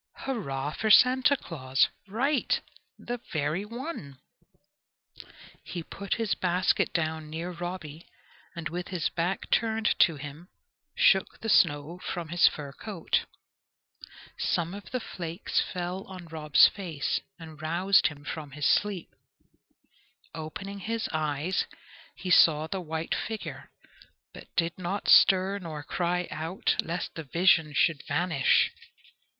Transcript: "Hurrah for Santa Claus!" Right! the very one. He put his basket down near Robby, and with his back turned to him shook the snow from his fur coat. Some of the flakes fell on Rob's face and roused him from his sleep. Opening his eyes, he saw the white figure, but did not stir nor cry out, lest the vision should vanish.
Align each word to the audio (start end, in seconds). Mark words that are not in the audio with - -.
"Hurrah 0.15 0.71
for 0.71 0.89
Santa 0.89 1.37
Claus!" 1.37 1.87
Right! 2.07 2.59
the 2.97 3.19
very 3.31 3.63
one. 3.65 4.17
He 5.63 5.83
put 5.83 6.15
his 6.15 6.33
basket 6.33 6.91
down 6.91 7.29
near 7.29 7.51
Robby, 7.51 8.07
and 8.55 8.67
with 8.67 8.87
his 8.87 9.09
back 9.09 9.51
turned 9.51 9.93
to 9.99 10.15
him 10.15 10.49
shook 10.95 11.39
the 11.41 11.49
snow 11.49 11.99
from 11.99 12.29
his 12.29 12.47
fur 12.47 12.71
coat. 12.73 13.25
Some 14.39 14.73
of 14.73 14.89
the 14.89 14.99
flakes 14.99 15.61
fell 15.71 16.05
on 16.05 16.25
Rob's 16.25 16.67
face 16.67 17.19
and 17.37 17.61
roused 17.61 18.07
him 18.07 18.23
from 18.25 18.53
his 18.53 18.65
sleep. 18.65 19.13
Opening 20.33 20.79
his 20.79 21.07
eyes, 21.13 21.67
he 22.15 22.31
saw 22.31 22.65
the 22.65 22.81
white 22.81 23.13
figure, 23.13 23.69
but 24.33 24.47
did 24.55 24.79
not 24.79 25.07
stir 25.07 25.59
nor 25.59 25.83
cry 25.83 26.27
out, 26.31 26.75
lest 26.83 27.13
the 27.13 27.23
vision 27.23 27.71
should 27.75 28.01
vanish. 28.07 28.71